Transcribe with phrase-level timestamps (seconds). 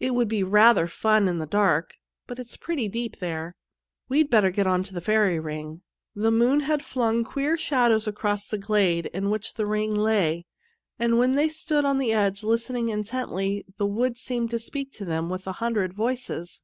[0.00, 1.94] It would be rather fun in the dark,
[2.26, 3.54] but it's pretty deep there.
[4.08, 5.82] We'd better get on to the fairy ring."
[6.16, 10.46] The moon had flung queer shadows across the glade in which the ring lay,
[10.98, 15.04] and when they stood on the edge listening intently the wood seemed to speak to
[15.04, 16.60] them with a hundred voices.